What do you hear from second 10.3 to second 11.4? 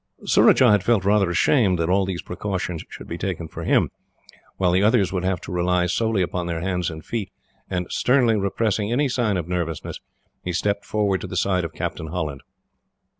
he stepped forward to the